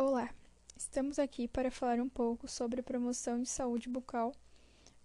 [0.00, 0.32] Olá,
[0.76, 4.32] estamos aqui para falar um pouco sobre a promoção de saúde bucal,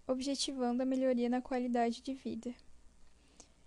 [0.06, 2.54] objetivando a melhoria na qualidade de vida.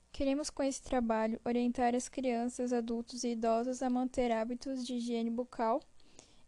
[0.09, 5.29] Queremos, com esse trabalho, orientar as crianças, adultos e idosos a manter hábitos de higiene
[5.29, 5.81] bucal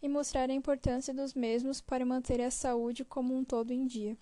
[0.02, 4.18] e mostrar a importância dos mesmos para manter a saúde como um todo em dia.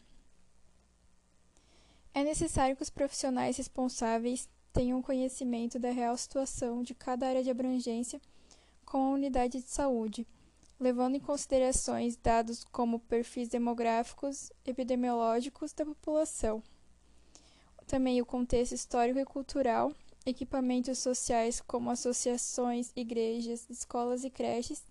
[2.15, 7.51] É necessário que os profissionais responsáveis tenham conhecimento da real situação de cada área de
[7.51, 8.19] abrangência
[8.83, 10.25] com a unidade de saúde
[10.79, 16.61] levando em considerações dados como perfis demográficos, epidemiológicos da população.
[17.85, 19.93] Também o contexto histórico e cultural,
[20.25, 24.83] equipamentos sociais como associações, igrejas, escolas e creches,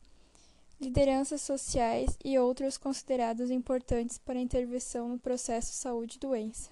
[0.80, 6.70] lideranças sociais e outros considerados importantes para a intervenção no processo saúde e doença.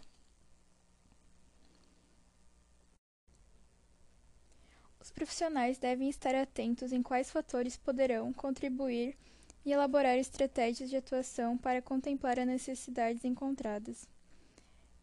[5.04, 9.14] Os profissionais devem estar atentos em quais fatores poderão contribuir
[9.62, 14.08] e elaborar estratégias de atuação para contemplar as necessidades encontradas.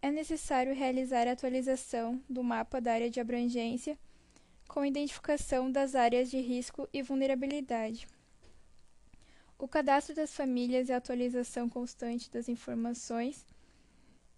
[0.01, 3.95] É necessário realizar a atualização do mapa da área de abrangência
[4.67, 8.07] com identificação das áreas de risco e vulnerabilidade.
[9.55, 13.45] O cadastro das famílias e a atualização constante das informações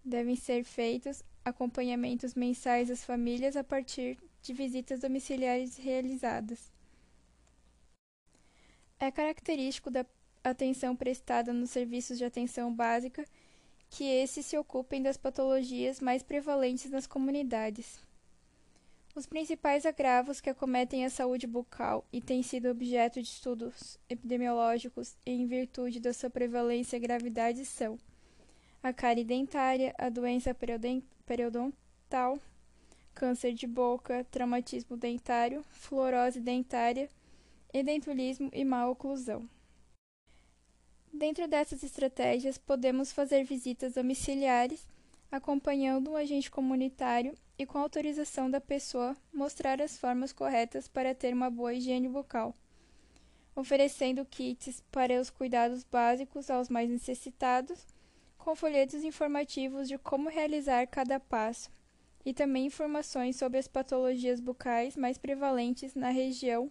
[0.04, 6.70] devem ser feitos acompanhamentos mensais às famílias a partir de visitas domiciliares realizadas.
[9.00, 10.04] É característico da
[10.44, 13.24] atenção prestada nos serviços de atenção básica
[13.88, 18.02] que esses se ocupem das patologias mais prevalentes nas comunidades.
[19.14, 25.16] Os principais agravos que acometem a saúde bucal e têm sido objeto de estudos epidemiológicos
[25.24, 27.98] em virtude da sua prevalência e gravidade são
[28.82, 30.54] a cárie dentária, a doença
[31.24, 32.38] periodontal,
[33.14, 37.08] câncer de boca, traumatismo dentário, fluorose dentária,
[37.72, 39.48] edentulismo e má oclusão.
[41.12, 44.86] Dentro dessas estratégias, podemos fazer visitas domiciliares,
[45.30, 51.32] acompanhando um agente comunitário e, com autorização da pessoa, mostrar as formas corretas para ter
[51.32, 52.52] uma boa higiene bucal,
[53.54, 57.86] oferecendo kits para os cuidados básicos aos mais necessitados,
[58.36, 61.70] com folhetos informativos de como realizar cada passo
[62.24, 66.70] e também informações sobre as patologias bucais mais prevalentes na região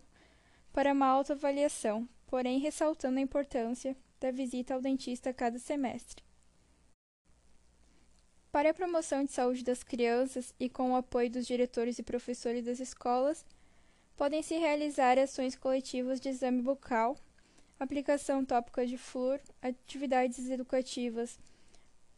[0.71, 6.23] para uma autoavaliação, porém ressaltando a importância da visita ao dentista a cada semestre.
[8.51, 12.65] Para a promoção de saúde das crianças e com o apoio dos diretores e professores
[12.65, 13.45] das escolas,
[14.15, 17.17] podem-se realizar ações coletivas de exame bucal,
[17.79, 21.39] aplicação tópica de flúor, atividades educativas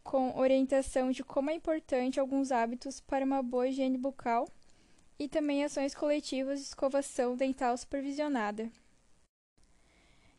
[0.06, 4.48] com orientação de como é importante alguns hábitos para uma boa higiene bucal
[5.18, 8.70] e também ações coletivas de escovação dental supervisionada.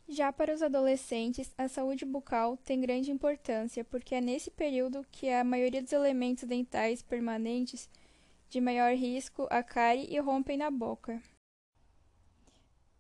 [0.08, 5.30] Já para os adolescentes, a saúde bucal tem grande importância porque é nesse período que
[5.30, 7.90] a maioria dos elementos dentais permanentes
[8.50, 11.22] de maior risco a cárie e rompem na boca.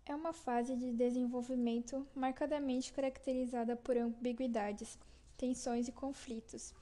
[0.06, 5.00] É uma fase de desenvolvimento marcadamente caracterizada por ambiguidades
[5.38, 6.74] tensões e conflitos,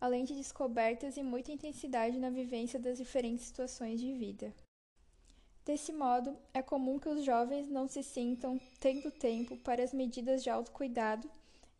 [0.00, 4.54] além de descobertas e muita intensidade na vivência das diferentes situações de vida.
[5.64, 10.42] Desse modo, é comum que os jovens não se sintam tendo tempo para as medidas
[10.42, 11.28] de autocuidado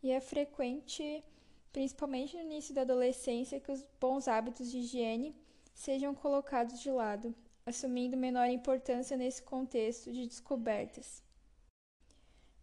[0.01, 1.23] e é frequente,
[1.71, 5.35] principalmente no início da adolescência, que os bons hábitos de higiene
[5.73, 7.35] sejam colocados de lado,
[7.65, 11.21] assumindo menor importância nesse contexto de descobertas.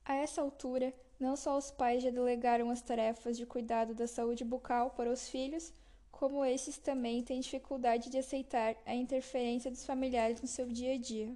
[0.04, 4.44] A essa altura, não só os pais já delegaram as tarefas de cuidado da saúde
[4.44, 5.72] bucal para os filhos,
[6.10, 10.98] como esses também têm dificuldade de aceitar a interferência dos familiares no seu dia a
[10.98, 11.34] dia.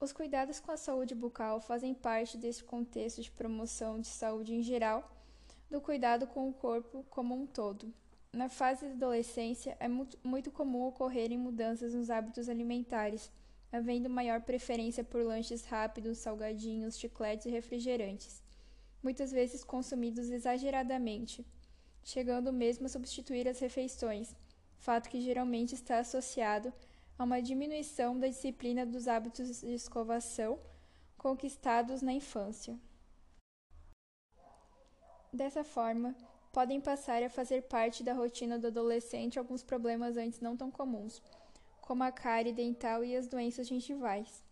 [0.00, 4.62] Os cuidados com a saúde bucal fazem parte desse contexto de promoção de saúde em
[4.62, 5.08] geral,
[5.70, 7.94] do cuidado com o corpo como um todo.
[8.32, 13.30] Na fase da adolescência, é muito comum ocorrerem mudanças nos hábitos alimentares
[13.72, 18.42] havendo maior preferência por lanches rápidos, salgadinhos, chicletes e refrigerantes,
[19.02, 21.44] muitas vezes consumidos exageradamente,
[22.04, 24.36] chegando mesmo a substituir as refeições,
[24.76, 26.72] fato que geralmente está associado
[27.18, 30.58] a uma diminuição da disciplina dos hábitos de escovação
[31.16, 32.78] conquistados na infância.
[35.32, 36.14] Dessa forma,
[36.52, 41.22] podem passar a fazer parte da rotina do adolescente alguns problemas antes não tão comuns
[41.82, 44.42] como a cárie dental e as doenças gengivais.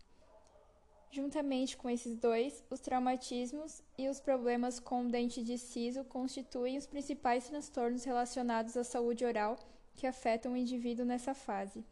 [1.09, 6.77] Juntamente com esses dois, os traumatismos e os problemas com o dente de siso constituem
[6.77, 9.57] os principais transtornos relacionados à saúde oral
[9.95, 11.83] que afetam o indivíduo nessa fase.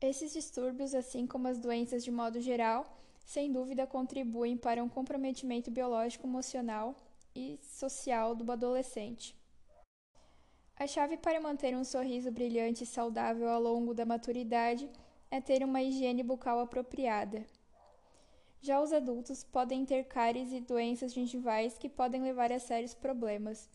[0.00, 5.70] Esses distúrbios, assim como as doenças de modo geral, sem dúvida contribuem para um comprometimento
[5.70, 6.94] biológico, emocional
[7.34, 9.37] e social do adolescente.
[10.80, 14.88] A chave para manter um sorriso brilhante e saudável ao longo da maturidade
[15.28, 17.44] é ter uma higiene bucal apropriada.
[18.60, 23.68] Já os adultos podem ter cáries e doenças gengivais que podem levar a sérios problemas.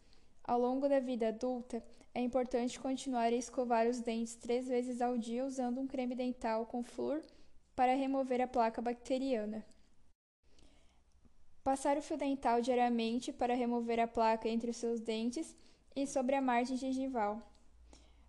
[0.46, 1.84] Ao longo da vida adulta,
[2.16, 6.66] é importante continuar a escovar os dentes três vezes ao dia usando um creme dental
[6.66, 7.22] com flúor
[7.76, 9.66] para remover a placa bacteriana.
[11.66, 15.54] Passar o fio dental diariamente para remover a placa entre os seus dentes
[15.96, 17.42] e sobre a margem gengival,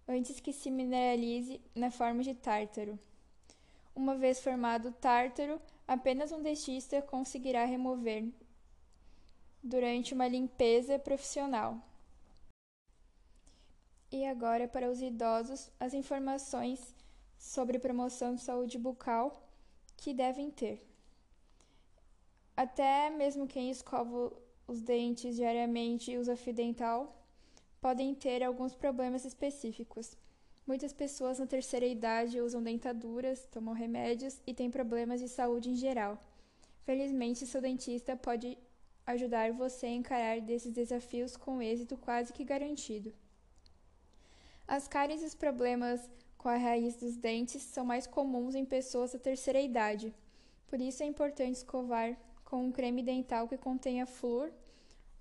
[0.06, 2.98] antes que se mineralize na forma de tártaro.
[3.94, 8.28] Uma vez formado o tártaro, apenas um dentista conseguirá remover
[9.62, 11.80] durante uma limpeza profissional.
[14.10, 16.94] E agora, para os idosos, as informações
[17.38, 19.48] sobre promoção de saúde bucal
[19.96, 20.86] que devem ter.
[22.56, 24.32] Até mesmo quem escova
[24.66, 27.23] os dentes diariamente e usa fio dental
[27.84, 30.16] podem ter alguns problemas específicos.
[30.66, 35.76] Muitas pessoas na terceira idade usam dentaduras, tomam remédios e têm problemas de saúde em
[35.76, 36.18] geral.
[36.86, 38.56] Felizmente, seu dentista pode
[39.06, 43.12] ajudar você a encarar desses desafios com êxito quase que garantido.
[44.66, 46.08] As cáries e os problemas
[46.38, 50.14] com a raiz dos dentes são mais comuns em pessoas da terceira idade.
[50.68, 52.16] Por isso é importante escovar
[52.46, 54.50] com um creme dental que contenha flúor,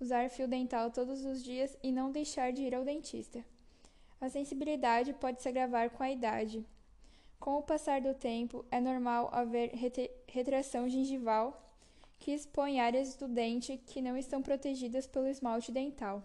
[0.00, 3.44] usar fio dental todos os dias e não deixar de ir ao dentista.
[4.20, 6.64] A sensibilidade pode se agravar com a idade.
[7.38, 9.72] Com o passar do tempo, é normal haver
[10.26, 11.60] retração gengival
[12.18, 16.22] que expõe áreas do dente que não estão protegidas pelo esmalte dental.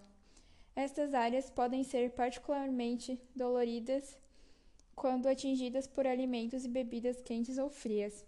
[0.75, 4.17] Estas áreas podem ser particularmente doloridas
[4.95, 8.25] quando atingidas por alimentos e bebidas quentes ou frias.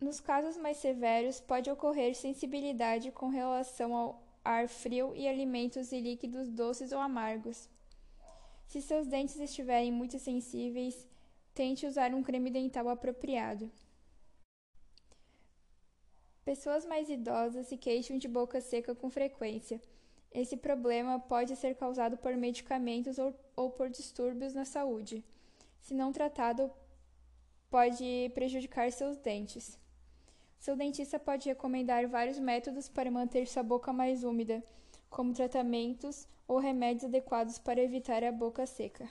[0.00, 6.00] Nos casos mais severos, pode ocorrer sensibilidade com relação ao ar frio e alimentos e
[6.00, 7.68] líquidos doces ou amargos.
[8.66, 11.08] Se seus dentes estiverem muito sensíveis,
[11.54, 13.70] tente usar um creme dental apropriado.
[16.44, 19.80] Pessoas mais idosas se queixam de boca seca com frequência.
[20.30, 25.24] Esse problema pode ser causado por medicamentos ou, ou por distúrbios na saúde.
[25.80, 26.70] Se não tratado,
[27.70, 29.78] pode prejudicar seus dentes.
[30.64, 34.64] Seu dentista pode recomendar vários métodos para manter sua boca mais úmida,
[35.10, 39.06] como tratamentos ou remédios adequados para evitar a boca seca.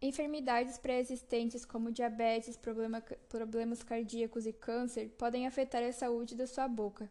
[0.00, 6.68] Enfermidades pré-existentes como diabetes, problema, problemas cardíacos e câncer podem afetar a saúde da sua
[6.68, 7.10] boca.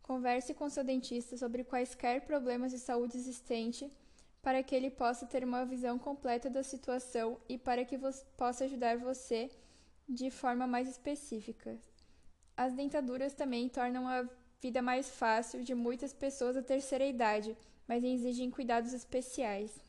[0.00, 3.92] Converse com seu dentista sobre quaisquer problemas de saúde existente
[4.40, 7.98] para que ele possa ter uma visão completa da situação e para que
[8.38, 9.50] possa ajudar você
[10.08, 11.78] de forma mais específica.
[12.56, 14.28] As dentaduras também tornam a
[14.60, 17.56] vida mais fácil de muitas pessoas da terceira idade,
[17.88, 19.82] mas exigem cuidados especiais.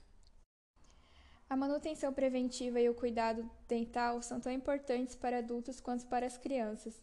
[1.49, 6.37] A manutenção preventiva e o cuidado dental são tão importantes para adultos quanto para as
[6.37, 6.99] crianças.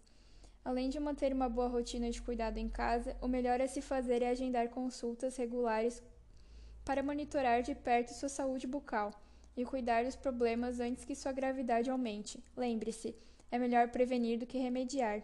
[0.64, 4.22] Além de manter uma boa rotina de cuidado em casa, o melhor a se fazer
[4.22, 6.02] é agendar consultas regulares
[6.84, 9.12] para monitorar de perto sua saúde bucal
[9.60, 12.42] e cuidar dos problemas antes que sua gravidade aumente.
[12.56, 13.14] Lembre-se,
[13.50, 15.22] é melhor prevenir do que remediar.